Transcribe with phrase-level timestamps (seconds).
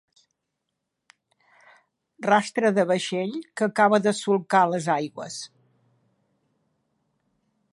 [2.27, 5.37] Rastre de vaixell que acaba de solcar les aigües.